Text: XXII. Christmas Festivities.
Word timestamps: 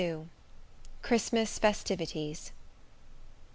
XXII. 0.01 0.23
Christmas 1.03 1.59
Festivities. 1.59 2.51